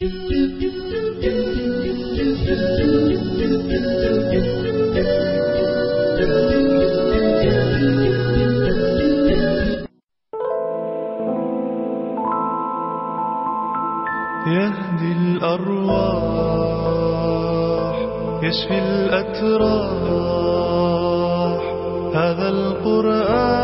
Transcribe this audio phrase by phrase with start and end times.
[0.00, 0.10] يهدي
[15.12, 16.36] الأرواح
[18.42, 20.02] يشفي الأتراح.
[22.14, 23.57] هذا القرآن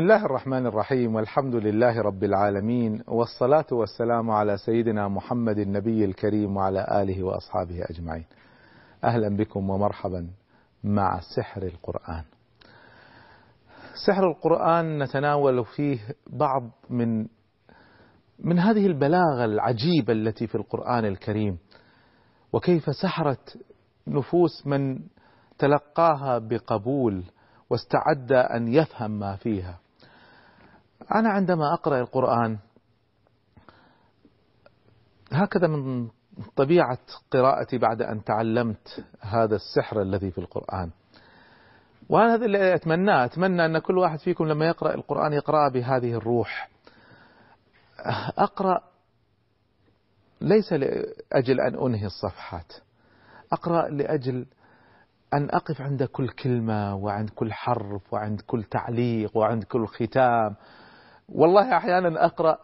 [0.00, 7.02] الله الرحمن الرحيم والحمد لله رب العالمين والصلاة والسلام على سيدنا محمد النبي الكريم وعلى
[7.02, 8.24] آله وأصحابه أجمعين
[9.04, 10.30] أهلا بكم ومرحبا
[10.84, 12.22] مع سحر القرآن
[14.06, 17.26] سحر القرآن نتناول فيه بعض من
[18.38, 21.58] من هذه البلاغة العجيبة التي في القرآن الكريم.
[22.52, 23.58] وكيف سحرت
[24.06, 24.98] نفوس من
[25.58, 27.24] تلقاها بقبول
[27.70, 29.78] واستعد أن يفهم ما فيها.
[31.14, 32.58] أنا عندما أقرأ القرآن
[35.32, 36.08] هكذا من
[36.56, 36.98] طبيعة
[37.30, 40.90] قراءتي بعد أن تعلمت هذا السحر الذي في القرآن.
[42.08, 46.70] وهذا اللي أتمناه أتمنى أن كل واحد فيكم لما يقرأ القرآن يقرأ بهذه الروح.
[48.38, 48.80] أقرأ
[50.40, 52.72] ليس لأجل أن أنهي الصفحات
[53.52, 54.46] أقرأ لأجل
[55.34, 60.56] أن أقف عند كل كلمة وعند كل حرف وعند كل تعليق وعند كل ختام.
[61.34, 62.58] والله أحيانا أقرأ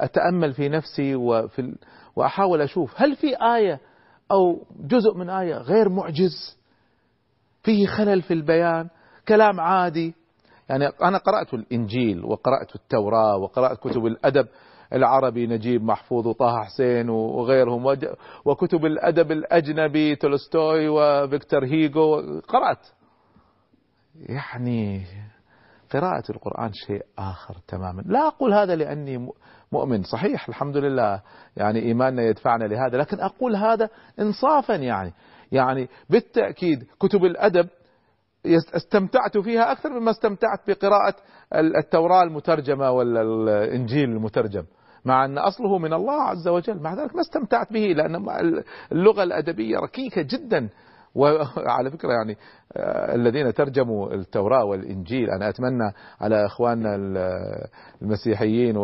[0.00, 1.76] وأتأمل في نفسي وفي.
[2.16, 3.80] وأحاول أشوف هل في آية
[4.30, 6.58] أو جزء من آية غير معجز؟
[7.62, 8.88] فيه خلل في البيان
[9.28, 10.14] كلام عادي.
[10.68, 14.46] يعني أنا قرأت الإنجيل وقرأت التوراة وقرأت كتب الأدب
[14.92, 17.96] العربي نجيب محفوظ وطه حسين وغيرهم
[18.44, 22.40] وكتب الأدب الأجنبي تولستوي وفيكتور هيجو.
[22.40, 22.86] قرأت.
[24.20, 25.06] يعني
[25.94, 28.02] قراءة القرآن شيء آخر تماما.
[28.06, 29.28] لا أقول هذا لأني
[29.72, 30.02] مؤمن.
[30.02, 31.22] صحيح الحمد لله.
[31.56, 33.88] يعني إيماننا يدفعنا لهذا لكن أقول هذا
[34.20, 35.12] إنصافا يعني.
[35.52, 37.68] يعني بالتأكيد كتب الأدب
[38.74, 41.14] استمتعت فيها أكثر مما استمتعت بقراءة
[41.54, 44.64] التوراة المترجمة ولا الإنجيل المترجم.
[45.04, 46.82] مع أن أصله من الله عز وجل.
[46.82, 48.26] مع ذلك ما استمتعت به لأن
[48.92, 50.68] اللغة الأدبية ركيكة جدا.
[51.14, 52.36] وعلى فكرة يعني
[53.14, 56.94] الذين ترجموا التوراة والإنجيل أنا أتمنى على إخواننا
[58.02, 58.76] المسيحيين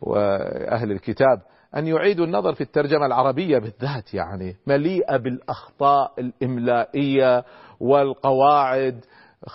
[0.00, 1.42] وأهل الكتاب
[1.76, 7.44] أن يعيدوا النظر في الترجمة العربية بالذات يعني مليئة بالأخطاء الإملائية
[7.80, 9.04] والقواعد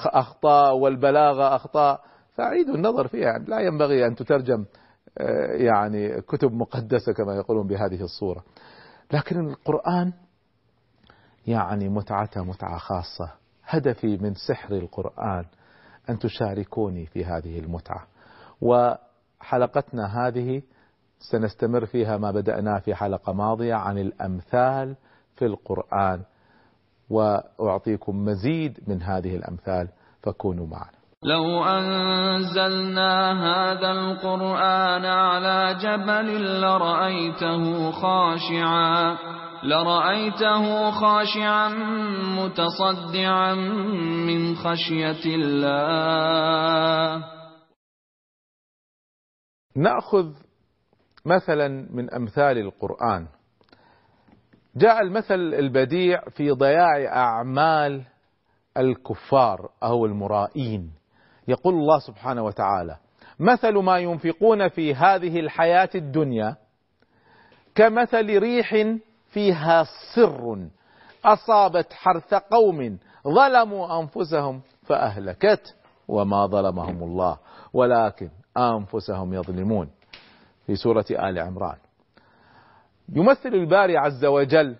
[0.05, 2.01] أخطاء والبلاغة أخطاء.
[2.35, 4.65] فأعيدوا النظر فيها يعني لا ينبغي أن تترجم
[5.51, 8.43] يعني كتب مقدسة كما يقولون بهذه الصورة.
[9.13, 10.13] لكن القرآن
[11.47, 13.31] يعني متعته متعة خاصة.
[13.65, 15.45] هدفي من سحر القرآن
[16.09, 18.07] أن تشاركوني في هذه المتعة.
[18.61, 20.61] وحلقتنا هذه
[21.19, 24.95] سنستمر فيها ما بدأناه في حلقة ماضية عن الأمثال
[25.35, 26.21] في القرآن.
[27.09, 29.87] وأعطيكم مزيد من هذه الأمثال
[30.23, 31.03] فكونوا معنا.
[31.23, 39.17] لو أنزلنا هذا القرآن على جبل لرأيته خاشعا.
[39.63, 41.69] لرأيته خاشعا
[42.37, 43.53] متصدعا
[44.27, 47.23] من خشية الله.
[49.75, 50.31] نأخذ
[51.25, 53.27] مثلا من أمثال القرآن.
[54.75, 58.03] جاء المثل البديع في ضياع أعمال
[58.77, 60.91] الكفار أو المرائين.
[61.47, 62.97] يقول الله سبحانه وتعالى
[63.39, 66.55] مثل ما ينفقون في هذه الحياة الدنيا
[67.75, 68.73] كمثل ريح
[69.33, 69.83] فيها
[70.15, 70.67] سر.
[71.25, 72.97] أصابت حرث قوم
[73.27, 75.75] ظلموا أنفسهم فأهلكت
[76.07, 77.37] وما ظلمهم الله
[77.73, 79.89] ولكن أنفسهم يظلمون.
[80.67, 81.77] في سورة آل عمران.
[83.09, 84.75] يمثل الباري عز وجل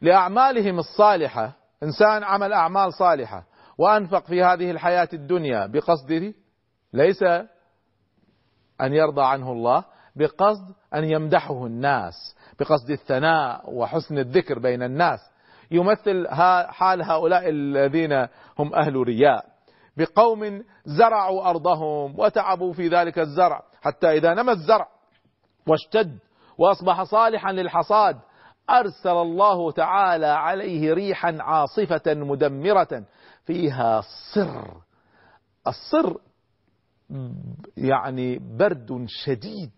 [0.00, 1.52] لأعمالهم الصالحة.
[1.82, 3.44] إنسان عمل أعمال صالحة
[3.78, 6.34] وأنفق في هذه الحياة الدنيا بقصده
[6.92, 7.22] ليس
[8.80, 9.84] أن يرضى عنه الله
[10.16, 12.36] بقصد أن يمدحه الناس.
[12.60, 15.20] بقصد الثناء وحسن الذكر بين الناس
[15.70, 16.28] يمثل
[16.68, 18.12] حال هؤلاء الذين
[18.58, 19.44] هم أهل رياء.
[19.96, 24.88] بقوم زرعوا أرضهم وتعبوا في ذلك الزرع حتى إذا نمى الزرع
[25.66, 26.18] واشتد
[26.58, 28.18] وأصبح صالحا للحصاد
[28.70, 33.04] أرسل الله تعالى عليه ريحا عاصفة مدمرة
[33.44, 34.02] فيها
[34.34, 34.76] صر.
[35.66, 36.16] الصر
[37.76, 39.72] يعني برد شديد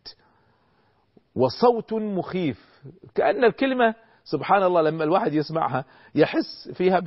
[1.34, 2.69] وصوت مخيف.
[3.14, 3.94] كأن الكلمة
[4.24, 5.84] سبحان الله لما الواحد يسمعها
[6.14, 7.00] يحس فيها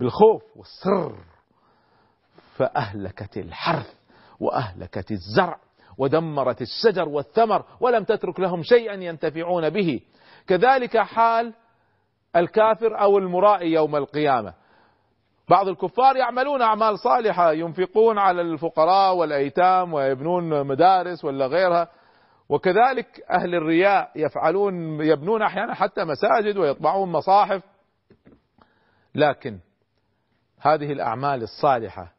[0.00, 1.16] بالخوف والسر.
[2.56, 3.94] فأهلكت الحرث
[4.40, 5.60] وأهلكت الزرع
[5.98, 10.00] ودمرت الشجر والثمر ولم تترك لهم شيئا ينتفعون به.
[10.46, 11.54] كذلك حال
[12.36, 14.54] الكافر أو المرائي يوم القيامة.
[15.48, 21.88] بعض الكفار يعملون أعمال صالحة ينفقون على الفقراء والأيتام ويبنون مدارس ولا غيرها.
[22.48, 27.62] وكذلك أهل الرياء يفعلون يبنون أحيانا حتى مساجد ويطبعون مصاحف.
[29.14, 29.58] لكن
[30.60, 32.12] هذه الأعمال الصالحة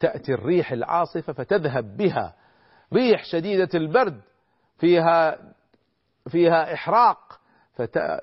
[0.00, 2.34] تأتي الريح العاصفة فتذهب بها
[2.92, 4.20] ريح شديدة البرد
[4.78, 5.38] فيها
[6.28, 7.40] فيها إحراق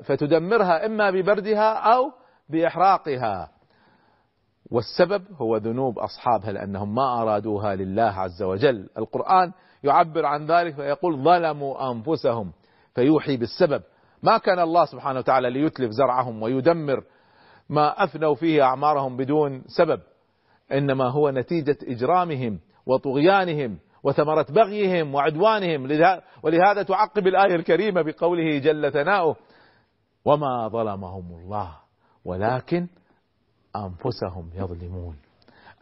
[0.03, 2.11] فتدمرها إما ببردها أو
[2.49, 3.51] بإحراقها.
[4.71, 8.89] والسبب هو ذنوب أصحابها لأنهم ما أرادوها لله عز وجل.
[8.97, 9.51] القرآن
[9.83, 12.51] يعبر عن ذلك فيقول ظلموا أنفسهم
[12.95, 13.81] فيوحي بالسبب.
[14.23, 17.03] ما كان الله سبحانه وتعالى ليتلف زرعهم ويدمر
[17.69, 19.99] ما أفنوا فيه أعمارهم بدون سبب
[20.71, 25.83] إنما هو نتيجة إجرامهم وطغيانهم وثمرة بغيهم وعدوانهم.
[26.43, 29.35] ولهذا تعقب الآية الكريمة بقوله جل ثناؤه
[30.25, 31.71] وما ظلمهم الله
[32.25, 32.87] ولكن
[33.75, 35.15] أنفسهم يظلمون.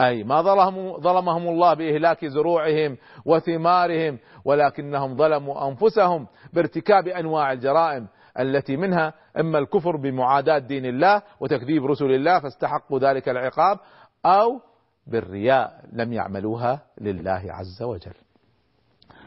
[0.01, 8.07] أي ما ظلمهم, ظلمهم الله بإهلاك زروعهم وثمارهم ولكنهم ظلموا أنفسهم بارتكاب أنواع الجرائم
[8.39, 13.79] التي منها إما الكفر بمعاداة دين الله وتكذيب رسل الله فاستحقوا ذلك العقاب
[14.25, 14.61] أو
[15.07, 18.15] بالرياء لم يعملوها لله عز وجل.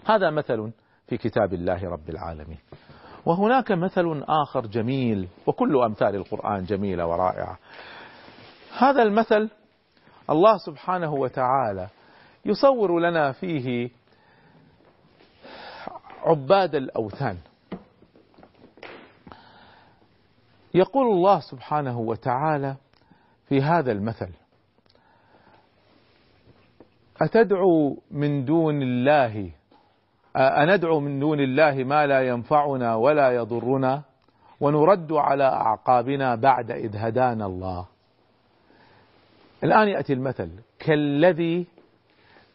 [0.07, 0.73] هذا مثل
[1.07, 2.59] في كتاب الله رب العالمين.
[3.27, 7.59] وهناك مثل آخر جميل وكل أمثال القرآن جميلة ورائعة.
[8.79, 9.51] هذا المثل
[10.31, 11.89] الله سبحانه وتعالى
[12.45, 13.91] يصور لنا فيه
[16.25, 17.37] عباد الأوثان.
[20.75, 22.77] يقول الله سبحانه وتعالى
[23.49, 24.31] في هذا المثل
[27.21, 29.51] أتدعو من دون الله
[30.37, 34.03] أندعو من دون الله ما لا ينفعنا ولا يضرنا
[34.61, 37.87] ونرد على أعقابنا بعد إذ هدانا الله.
[39.65, 40.51] الآن يأتي المثل.
[40.79, 41.67] كالذي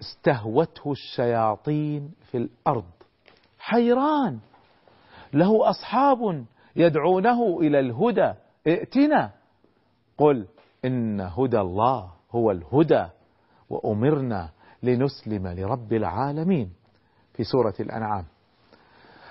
[0.01, 2.91] استهوته الشياطين في الأرض.
[3.59, 4.39] حيران.
[5.33, 6.45] له أصحاب
[6.75, 8.33] يدعونه إلى الهدى.
[8.67, 9.31] ائتنا.
[10.17, 10.45] قل
[10.85, 13.05] إن هدى الله هو الهدى
[13.69, 14.49] وأمرنا
[14.83, 16.73] لنسلم لرب العالمين.
[17.33, 18.25] في سورة الأنعام.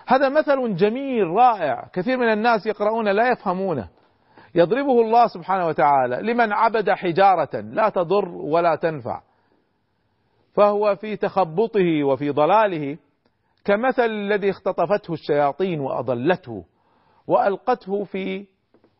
[0.06, 1.88] هذا مثل جميل رائع.
[1.92, 3.88] كثير من الناس يقرؤون لا يفهمونه
[4.54, 6.32] يضربه الله سبحانه وتعالى.
[6.32, 9.22] لمن عبد حجارة لا تضر ولا تنفع.
[10.54, 12.98] فهو في تخبطه وفي ضلاله
[13.64, 16.64] كمثل الذي اختطفته الشياطين وأضلته
[17.26, 18.46] وألقته في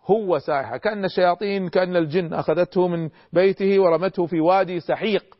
[0.06, 0.76] هو ساحة.
[0.76, 5.38] كأن الشياطين كأن الجن أخذته من بيته ورمته في وادي سحيق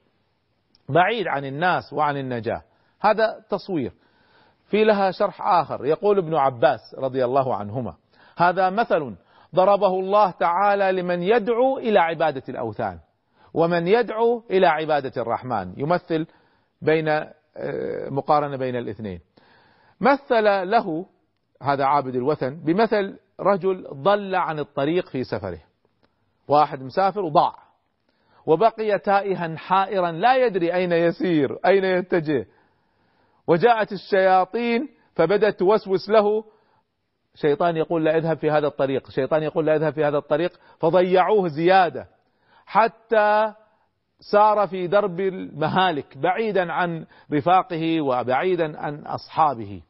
[0.88, 2.62] بعيد عن الناس وعن النجاة.
[3.00, 3.92] هذا تصوير.
[4.66, 5.86] في لها شرح آخر.
[5.86, 7.94] يقول ابن عباس رضي الله عنهما
[8.36, 9.14] هذا مثل
[9.54, 12.98] ضربه الله تعالى لمن يدعو إلى عبادة الأوثان
[13.54, 15.74] ومن يدعو إلى عبادة الرحمن.
[15.76, 16.26] يمثل
[16.82, 19.20] بين آه، مقارنة بين الاثنين.
[20.00, 21.06] مثل له
[21.62, 25.58] هذا عابد الوثن بمثل رجل ضل عن الطريق في سفره.
[26.48, 27.54] واحد مسافر وضاع.
[28.46, 32.46] وبقي تائها حائرا لا يدري أين يسير أين يتجه.
[33.46, 36.44] وجاءت الشياطين فبدت توسوس له
[37.34, 41.48] شيطان يقول لا اذهب في هذا الطريق شيطان يقول لا اذهب في هذا الطريق فضيعوه
[41.48, 42.06] زيادة.
[42.66, 43.52] حتى
[44.20, 49.82] سار في درب المهالك بعيدا عن رفاقه وبعيدا عن أصحابه.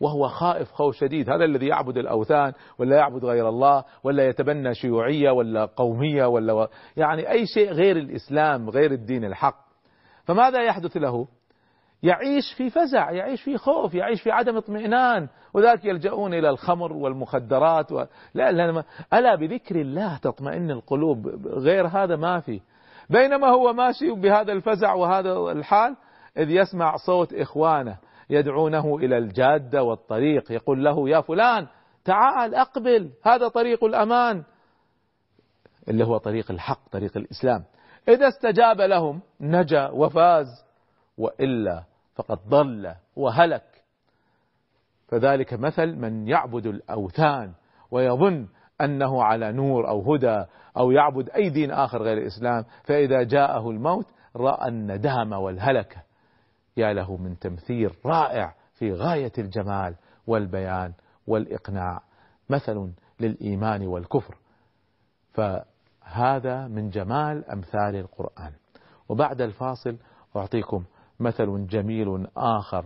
[0.00, 5.30] وهو خائف خوف شديد هذا الذي يعبد الأوثان ولا يعبد غير الله ولا يتبنى شيوعية
[5.30, 9.62] ولا قومية ولا يعني أي شيء غير الإسلام غير الدين الحق.
[10.24, 11.28] فماذا يحدث له؟
[12.02, 15.28] يعيش في فزع يعيش في خوف يعيش في عدم اطمئنان.
[15.54, 18.04] وذلك يلجؤون إلى الخمر والمخدرات و...
[18.34, 22.60] لا لا ألا بذكر الله تطمئن القلوب؟ غير هذا ما في.
[23.10, 25.96] بينما هو ماشي بهذا الفزع وهذا الحال
[26.36, 27.98] إذ يسمع صوت إخوانه
[28.30, 31.66] يدعونه إلى الجادة والطريق يقول له يا فلان
[32.04, 34.42] تعال أقبل هذا طريق الأمان.
[35.88, 37.64] اللي هو طريق الحق طريق الإسلام.
[38.08, 40.46] إذا استجاب لهم نجا وفاز
[41.18, 43.82] وإلا فقد ضل وهلك.
[45.08, 47.52] فذلك مثل من يعبد الأوثان
[47.90, 48.48] ويظن
[48.80, 50.44] أنه على نور أو هدى
[50.76, 56.02] أو يعبد أي دين آخر غير الإسلام فإذا جاءه الموت رأى الندامة والهلكة.
[56.76, 59.94] يا له من تمثيل رائع في غاية الجمال
[60.26, 60.92] والبيان
[61.26, 62.00] والإقناع.
[62.50, 64.36] مثل للإيمان والكفر.
[65.32, 68.52] فهذا من جمال أمثال القرآن.
[69.08, 69.96] وبعد الفاصل
[70.36, 70.84] أعطيكم
[71.20, 72.84] مثل جميل آخر.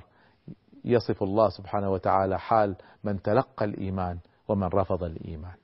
[0.85, 4.19] يصف الله سبحانه وتعالى حال من تلقى الإيمان
[4.49, 5.55] ومن رفض الإيمان.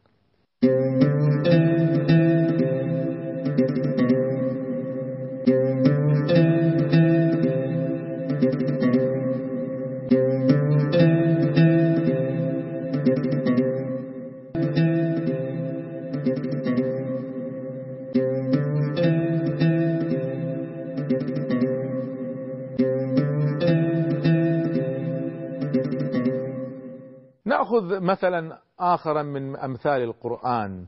[27.92, 30.86] ناخذ مثلا اخرا من أمثال القرآن.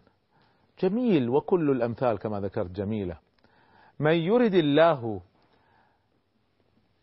[0.80, 3.18] جميل وكل الأمثال كما ذكرت جميلة.
[4.00, 5.20] من يرد الله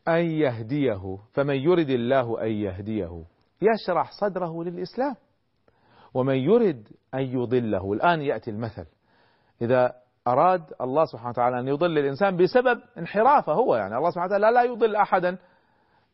[0.07, 3.23] أن يهديه فمن يرد الله أن يهديه.
[3.61, 5.15] يشرح صدره للإسلام.
[6.13, 7.93] ومن يرد أن يضله.
[7.93, 8.85] الآن يأتي المثل.
[9.61, 9.93] إذا
[10.27, 14.63] أراد الله سبحانه وتعالى أن يضل الإنسان بسبب انحرافه هو يعني الله سبحانه وتعالى لا
[14.63, 15.37] يضل احدا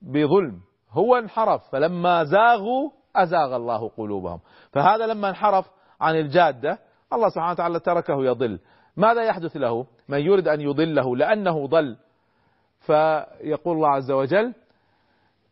[0.01, 0.61] بظلم.
[0.91, 4.39] هو انحرف فلما زاغوا أزاغ الله قلوبهم.
[4.71, 5.65] فهذا لما انحرف
[6.01, 6.79] عن الجادة
[7.13, 8.59] الله سبحانه وتعالى تركه يضل.
[8.97, 11.97] ماذا يحدث له؟ من يريد أن يضله لأنه ضل.
[12.79, 14.53] فيقول الله عز وجل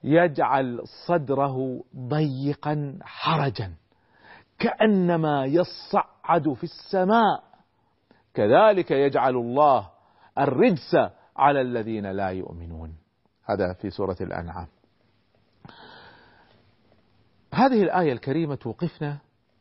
[0.03, 3.73] يجعل صدره ضيقا حرجا
[4.59, 7.43] كأنما يصعد في السماء.
[8.33, 9.89] كذلك يجعل الله
[10.39, 10.95] الرجس
[11.37, 12.95] على الذين لا يؤمنون.
[13.45, 14.67] هذا في سورة الأنعام.
[17.55, 19.17] هذه الآية الكريمة توقفنا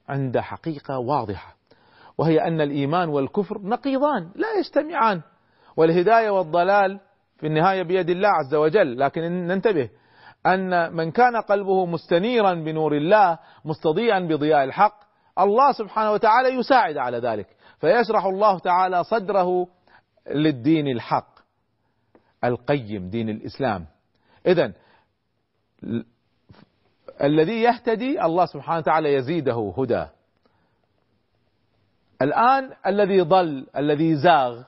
[0.09, 1.57] عند حقيقة واضحة
[2.19, 5.23] وهي أن الإيمان والكفر نقيضان لا يجتمعان
[5.77, 7.01] والهداية والضلال
[7.37, 8.99] في النهاية بيد الله عز وجل.
[8.99, 9.91] لكن ننتبه
[10.47, 15.01] أن من كان قلبه مستنيرا بنور الله مستضيئا بضياء الحق
[15.39, 17.47] الله سبحانه وتعالى يساعد على ذلك.
[17.81, 19.69] فيشرح الله تعالى صدره
[20.31, 21.35] للدين الحق
[22.45, 23.87] القيم دين الإسلام.
[24.47, 24.73] إذا
[27.23, 30.07] الذي يهتدي الله سبحانه وتعالى يزيده هدى.
[32.23, 34.63] الآن الذي ضل الذي زاغ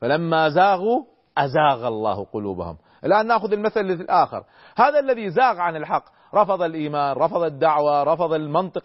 [0.00, 1.04] فلما زاغوا
[1.38, 2.76] أزاغ الله قلوبهم.
[3.04, 4.44] الآن نأخذ المثل الآخر.
[4.76, 8.82] هذا الذي زاغ عن الحق رفض الإيمان رفض الدعوة رفض المنطق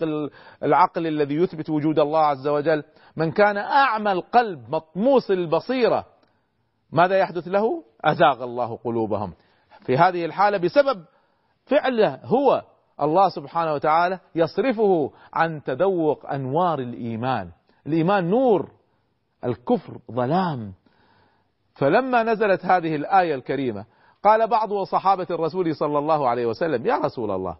[0.64, 2.84] العقل الذي يثبت وجود الله عز وجل.
[3.16, 6.06] من كان أعمى القلب مطموس البصيرة
[6.92, 9.34] ماذا يحدث له؟ أزاغ الله قلوبهم.
[9.86, 11.06] في هذه الحالة بسبب
[11.66, 12.64] فعله هو
[13.02, 17.52] الله سبحانه وتعالى يصرفه عن تذوق أنوار الإيمان.
[17.88, 18.70] الإيمان نور
[19.46, 20.74] الكفر ظلام.
[21.74, 23.86] فلما نزلت هذه الآية الكريمة
[24.24, 27.58] قال بعض صحابة الرسول صلى الله عليه وسلم يا رسول الله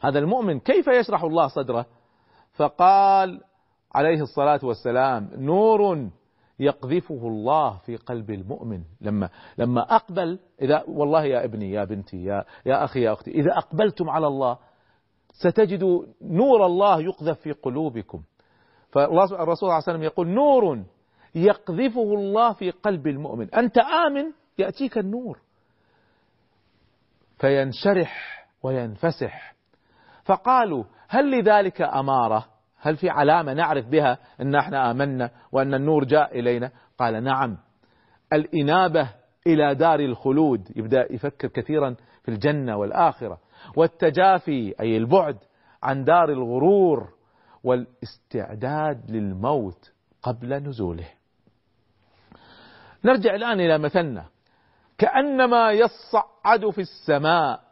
[0.00, 1.86] هذا المؤمن كيف يشرح الله صدره؟
[2.52, 3.40] فقال
[3.94, 6.10] عليه الصلاة والسلام نور
[6.60, 8.82] يقذفه الله في قلب المؤمن.
[9.00, 13.52] لما لما أقبل إذا والله يا ابني يا بنتي يا يا أخي يا أختي إذا
[13.58, 14.58] أقبلتم على الله
[15.32, 18.22] ستجدوا نور الله يقذف في قلوبكم.
[18.90, 20.84] فالله الرسول صلى الله عليه وسلم يقول نور
[21.34, 23.54] يقذفه الله في قلب المؤمن.
[23.54, 25.38] أنت آمن يأتيك النور.
[27.38, 29.54] فينشرح وينفسح.
[30.24, 36.38] فقالوا هل لذلك أمارة؟ هل في علامة نعرف بها أن إحنا آمنا وأن النور جاء
[36.38, 37.58] إلينا؟ قال نعم.
[38.32, 39.10] الإنابة
[39.46, 43.38] إلى دار الخلود يبدأ يفكر كثيرا في الجنة والآخرة.
[43.76, 45.38] والتجافي أي البعد
[45.82, 47.08] عن دار الغرور
[47.64, 51.08] والاستعداد للموت قبل نزوله.
[53.04, 54.24] نرجع الآن إلى مثلنا.
[54.98, 57.69] كأنما يصعد في السماء.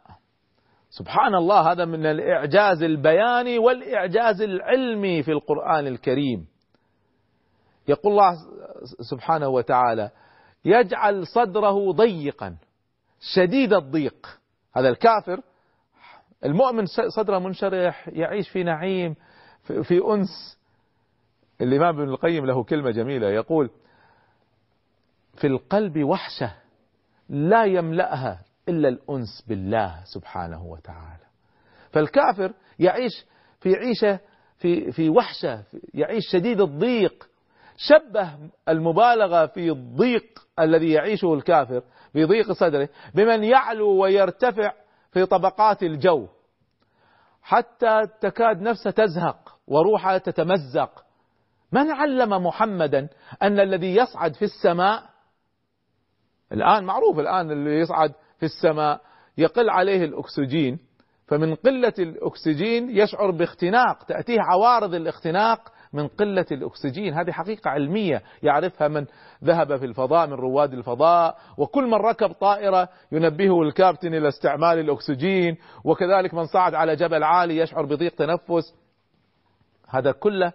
[0.89, 6.47] سبحان الله هذا من الإعجاز البياني والإعجاز العلمي في القرآن الكريم.
[7.87, 8.37] يقول الله
[9.09, 10.11] سبحانه وتعالى
[10.65, 12.57] يجعل صدره ضيقا
[13.35, 14.39] شديد الضيق.
[14.75, 15.41] هذا الكافر
[16.45, 19.15] المؤمن صدره منشرح يعيش في نعيم
[19.63, 20.59] في أنس.
[21.61, 23.69] الإمام ابن القيم له كلمة جميلة يقول
[25.35, 26.53] في القلب وحشة
[27.29, 31.25] لا يملأها إلا الأنس بالله سبحانه وتعالى.
[31.91, 33.25] فالكافر يعيش
[33.59, 34.19] في عيشة
[34.57, 37.29] في في وحشة يعيش شديد الضيق.
[37.77, 38.37] شبه
[38.69, 41.83] المبالغة في الضيق الذي يعيشه الكافر
[42.13, 44.73] في ضيق صدره بمن يعلو ويرتفع
[45.11, 46.27] في طبقات الجو.
[47.41, 51.05] حتى تكاد نفسه تزهق وروحه تتمزق.
[51.71, 53.09] من علم محمدا
[53.41, 55.03] أن الذي يصعد في السماء؟
[56.51, 59.01] الآن معروف الآن اللي يصعد في السماء
[59.37, 60.79] يقل عليه الأكسجين
[61.27, 67.13] فمن قلة الأكسجين يشعر باختناق تأتيه عوارض الاختناق من قلة الأكسجين.
[67.13, 69.05] هذه حقيقة علمية يعرفها من
[69.43, 75.57] ذهب في الفضاء من رواد الفضاء وكل من ركب طائرة ينبهه الكابتن إلى استعمال الأكسجين
[75.83, 78.75] وكذلك من صعد على جبل عالي يشعر بضيق تنفس.
[79.87, 80.53] هذا كله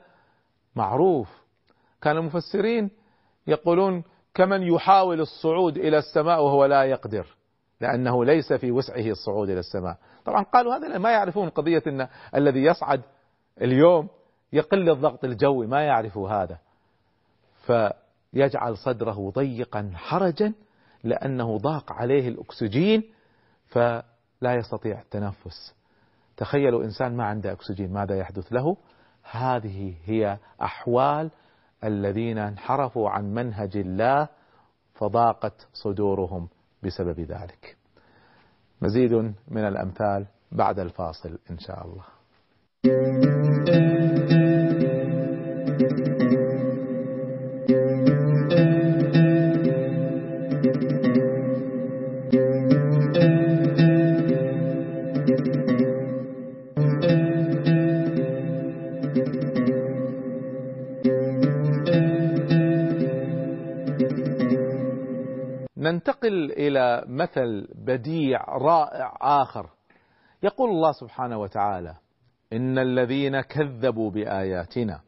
[0.77, 1.29] معروف.
[2.03, 2.91] كان المفسرين
[3.47, 7.27] يقولون كمن يحاول الصعود إلى السماء وهو لا يقدر.
[7.81, 9.97] لأنه ليس في وسعه الصعود إلى السماء.
[10.25, 13.03] طبعا قالوا هذا ما يعرفون قضية أن الذي يصعد
[13.63, 14.09] اليوم
[14.53, 16.59] يقل الضغط الجوي ما يعرفوا هذا.
[17.67, 20.53] فيجعل صدره ضيقا حرجا
[21.05, 23.03] لأنه ضاق عليه الأكسجين
[23.67, 25.75] فلا يستطيع التنفس.
[26.37, 28.77] تخيلوا إنسان ما عنده أكسجين ماذا يحدث له؟
[29.31, 31.31] هذه هي أحوال
[31.85, 34.29] الذين انحرفوا عن منهج الله
[34.95, 36.49] فضاقت صدورهم.
[36.85, 37.77] بسبب ذلك.
[38.83, 39.13] مزيد
[39.49, 42.05] من الأمثال بعد الفاصل إن شاء الله.
[67.07, 69.71] مثل بديع رائع آخر.
[70.43, 71.95] يقول الله سبحانه وتعالى
[72.53, 75.01] إن الذين كذبوا بآياتنا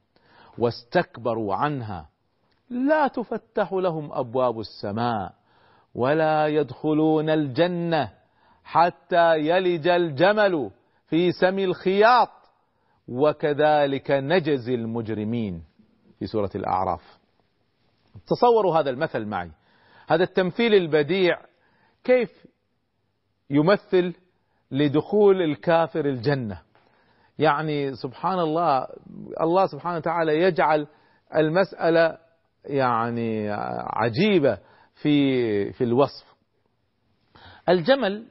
[0.59, 2.09] واستكبروا عنها
[2.71, 5.35] لا تفتح لهم أبواب السماء
[5.95, 8.13] ولا يدخلون الجنة
[8.65, 10.71] حتى يلج الجمل
[11.07, 12.31] في سم الخياط.
[13.09, 15.65] وكذلك نجزي المجرمين.
[16.19, 17.19] في سورة الأعراف.
[18.27, 19.51] تصوروا هذا المثل معي.
[20.09, 21.39] هذا التمثيل البديع
[22.07, 22.47] كيف
[23.51, 24.15] يمثل
[24.71, 26.63] لدخول الكافر الجنة؟
[27.39, 28.87] يعني سبحان الله
[29.41, 30.87] الله سبحانه وتعالى يجعل
[31.35, 32.19] المسألة
[32.65, 33.51] يعني
[33.93, 34.59] عجيبة
[34.95, 36.35] في في الوصف.
[37.69, 38.27] الجمل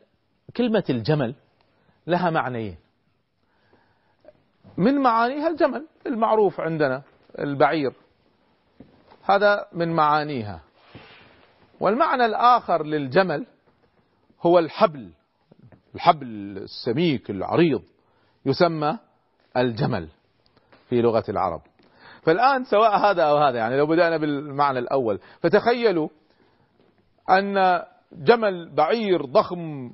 [0.57, 1.35] كلمة الجمل
[2.07, 2.77] لها معنيين.
[4.77, 7.03] من معانيها الجمل المعروف عندنا
[7.39, 7.93] البعير.
[9.23, 10.61] هذا من معانيها.
[11.79, 13.45] والمعنى الآخر للجمل
[14.41, 15.11] هو الحبل
[15.95, 17.81] الحبل السميك العريض
[18.45, 18.99] يسمى
[19.57, 20.09] الجمل
[20.89, 21.61] في لغة العرب.
[22.23, 26.09] فالآن سواء هذا أو هذا يعني لو بدأنا بالمعنى الأول فتخيلوا
[27.29, 29.93] أن جمل بعير ضخم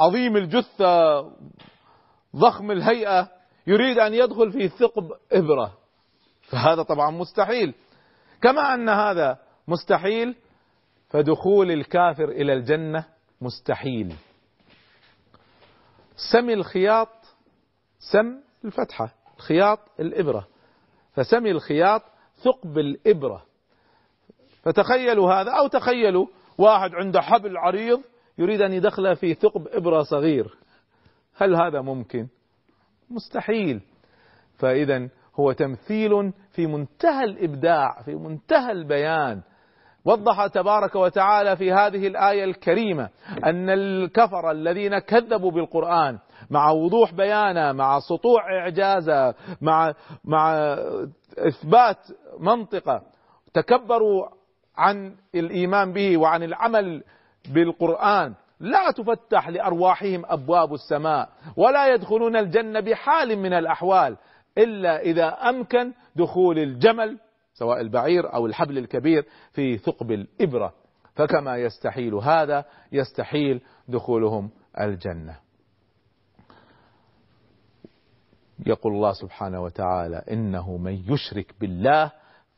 [0.00, 1.20] عظيم الجثة
[2.36, 3.28] ضخم الهيئة
[3.66, 5.72] يريد أن يدخل في ثقب إبرة.
[6.42, 7.74] فهذا طبعا مستحيل.
[8.42, 9.38] كما أن هذا
[9.68, 10.36] مستحيل
[11.08, 13.04] فدخول الكافر إلى الجنة
[13.42, 14.14] مستحيل.
[16.32, 17.08] سم الخياط
[17.98, 20.48] سم الفتحة الخياط الإبرة.
[21.12, 22.02] فسمي الخياط
[22.44, 23.46] ثقب الإبرة.
[24.62, 26.26] فتخيلوا هذا أو تخيلوا
[26.58, 28.02] واحد عنده حبل عريض
[28.38, 30.56] يريد أن يدخله في ثقب إبرة صغير.
[31.36, 32.28] هل هذا ممكن؟
[33.10, 33.80] مستحيل.
[34.58, 35.08] فإذا
[35.40, 39.42] هو تمثيل في منتهى الإبداع في منتهى البيان.
[40.04, 43.08] وضح تبارك وتعالى في هذه الآية الكريمة
[43.44, 46.18] أن الكفر الذين كذبوا بالقرآن
[46.50, 50.54] مع وضوح بيانه مع سطوع إعجازه مع مع
[51.38, 51.98] إثبات
[52.40, 53.02] منطقة
[53.54, 54.28] تكبروا
[54.76, 57.02] عن الإيمان به وعن العمل
[57.54, 58.34] بالقرآن.
[58.60, 64.16] لا تفتح لأرواحهم أبواب السماء ولا يدخلون الجنة بحال من الأحوال
[64.58, 67.18] إلا إذا أمكن دخول الجمل
[67.54, 70.74] سواء البعير أو الحبل الكبير في ثقب الإبرة.
[71.14, 75.36] فكما يستحيل هذا يستحيل دخولهم الجنة.
[78.66, 82.10] يقول الله سبحانه وتعالى إنه من يشرك بالله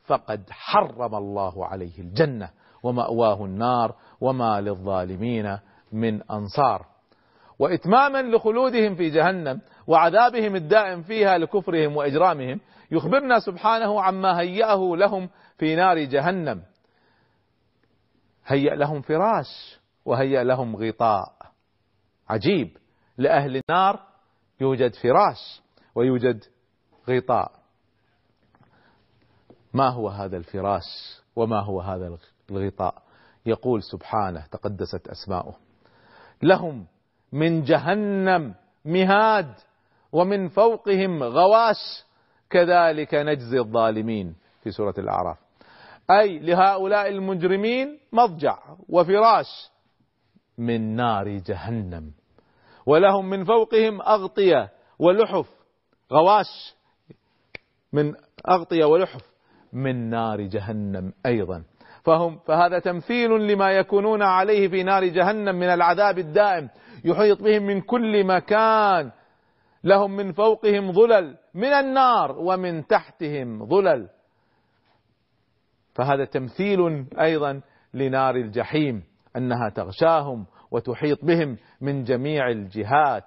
[0.03, 2.49] فقد حرم الله عليه الجنة
[2.83, 5.57] ومأواه النار وما للظالمين
[5.91, 6.85] من أنصار.
[7.59, 12.59] وإتماما لخلودهم في جهنم وعذابهم الدائم فيها لكفرهم وإجرامهم
[12.91, 16.63] يخبرنا سبحانه عما هيأه لهم في نار جهنم.
[18.45, 21.35] هيأ لهم فراش وهيأ لهم غطاء.
[22.29, 22.77] عجيب.
[23.17, 23.99] لأهل النار
[24.61, 25.61] يوجد فراش
[25.95, 26.43] ويوجد
[27.09, 27.51] غطاء.
[29.73, 32.17] ما هو هذا الفراش وما هو هذا
[32.51, 33.01] الغطاء؟
[33.45, 35.55] يقول سبحانه تقدست أسماؤه.
[36.43, 36.85] لهم
[37.31, 39.53] من جهنم مهاد
[40.11, 42.05] ومن فوقهم غواش
[42.49, 45.37] كذلك نجزي الظالمين في سورة الأعراف.
[46.11, 48.57] أي لهؤلاء المجرمين مضجع
[48.89, 49.71] وفراش
[50.57, 52.11] من نار جهنم
[52.85, 55.49] ولهم من فوقهم أغطية ولحف
[56.13, 56.75] غواش
[57.93, 58.13] من
[58.49, 59.21] أغطية ولحف
[59.73, 61.63] من نار جهنم أيضا.
[62.03, 66.69] فهم فهذا تمثيل لما يكونون عليه في نار جهنم من العذاب الدائم
[67.05, 69.11] يحيط بهم من كل مكان.
[69.85, 74.09] لهم من فوقهم ظلل من النار ومن تحتهم ظلل.
[75.93, 77.61] فهذا تمثيل أيضا
[77.93, 79.03] لنار الجحيم
[79.37, 83.23] أنها تغشاهم وتحيط بهم من جميع الجهات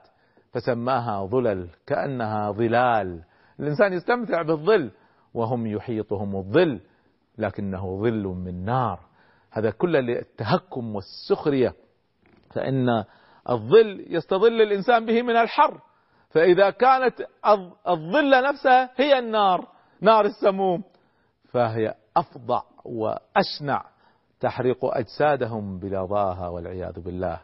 [0.53, 3.23] فسماها ظلل كأنها ظلال.
[3.61, 4.91] الإنسان يستمتع بالظل
[5.35, 6.81] وهم يحيطهم الظل
[7.39, 9.01] لكنه ظل من نار.
[9.51, 11.75] هذا كله للتهكم والسخرية
[12.55, 13.05] فإن
[13.51, 15.81] الظل يستظل الإنسان به من الحر.
[16.31, 17.15] فإذا كانت
[17.89, 19.69] الظل نفسها هي النار
[20.01, 20.83] نار السموم
[21.51, 23.85] فهي افظع وأشنع
[24.41, 27.41] تحرق أجسادهم بلظاها والعياذ بالله.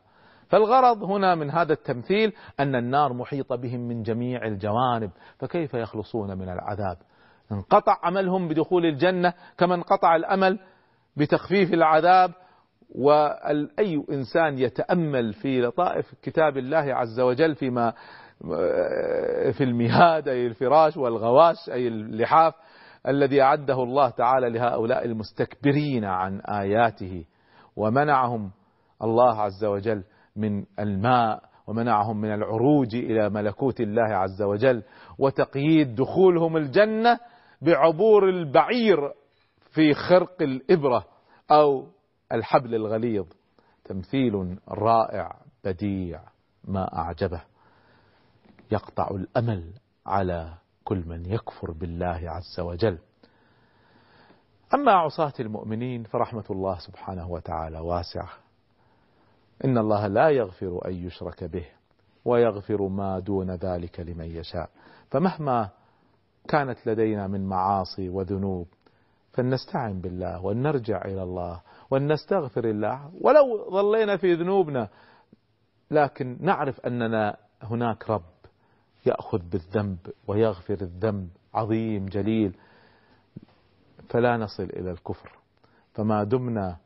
[0.48, 6.48] فالغرض هنا من هذا التمثيل أن النار محيطة بهم من جميع الجوانب فكيف يخلصون من
[6.48, 6.96] العذاب؟
[7.52, 10.58] انقطع املهم بدخول الجنة كما انقطع الأمل
[11.16, 12.32] بتخفيف العذاب
[12.94, 17.92] واي إنسان يتأمل في لطائف كتاب الله عز وجل فيما
[19.52, 22.54] في المهاد أي الفراش والغواش أي اللحاف
[23.08, 27.24] الذي أعده الله تعالى لهؤلاء المستكبرين عن آياته.
[27.76, 28.50] ومنعهم
[29.02, 30.04] الله عز وجل
[30.36, 34.82] من الماء ومنعهم من العروج إلى ملكوت الله عز وجل
[35.18, 37.18] وتقييد دخولهم الجنة
[37.62, 39.12] بعبور البعير
[39.72, 41.04] في خرق الإبرة
[41.50, 41.86] أو
[42.32, 43.26] الحبل الغليظ.
[43.84, 46.20] تمثيل رائع بديع
[46.64, 47.42] ما أعجبه.
[48.70, 49.72] يقطع الأمل
[50.06, 52.98] على كل من يكفر بالله عز وجل.
[54.74, 58.28] أما عصاة المؤمنين فرحمة الله سبحانه وتعالى واسعة.
[59.64, 61.66] إن الله لا يغفر أن يشرك به
[62.24, 64.70] ويغفر ما دون ذلك لمن يشاء.
[65.10, 65.70] فمهما
[66.48, 68.66] كانت لدينا من معاصي وذنوب
[69.32, 73.10] فلنستعن بالله ونرجع إلى الله ونستغفر الله.
[73.20, 74.88] ولو ظلينا في ذنوبنا
[75.90, 78.33] لكن نعرف أننا هناك رب.
[79.06, 81.28] يأخذ بالذنب ويغفر الذنب.
[81.54, 82.56] عظيم جليل.
[84.08, 85.38] فلا نصل إلى الكفر.
[85.94, 86.76] فما دمنا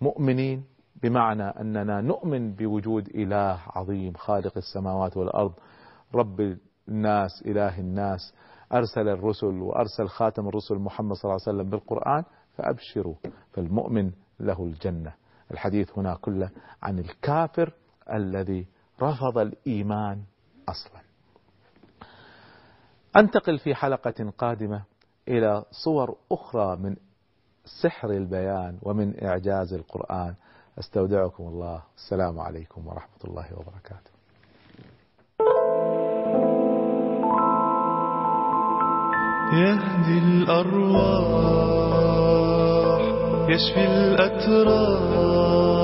[0.00, 0.64] مؤمنين
[1.02, 5.52] بمعنى أننا نؤمن بوجود إله عظيم خالق السماوات والأرض
[6.14, 6.56] رب
[6.88, 8.34] الناس إله الناس
[8.72, 12.24] أرسل الرسل وأرسل خاتم الرسل محمد صلى الله عليه وسلم بالقرآن
[12.56, 13.14] فأبشروا.
[13.52, 15.12] فالمؤمن له الجنة.
[15.50, 16.50] الحديث هنا كله
[16.82, 17.72] عن الكافر
[18.12, 18.66] الذي
[19.02, 20.22] رفض الإيمان
[20.68, 21.05] أصلا.
[23.18, 24.82] أنتقل في حلقة قادمة
[25.28, 26.96] إلى صور أخرى من
[27.82, 30.34] سحر البيان ومن إعجاز القرآن.
[30.78, 31.82] أستودعكم الله.
[31.96, 34.10] السلام عليكم ورحمة الله وبركاته.
[39.52, 41.40] يهدي الأرواح
[43.48, 45.75] يشفي الأتراح.